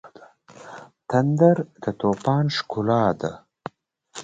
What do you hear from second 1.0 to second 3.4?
تندر د طوفان ښکلا ده.